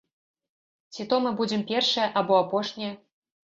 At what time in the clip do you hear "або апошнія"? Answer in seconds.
2.23-2.91